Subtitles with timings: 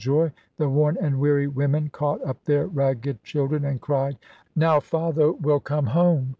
[0.03, 4.17] joy; the worn and weary women canght up their ragged children and cried,"
[4.65, 6.29] Now father will come home."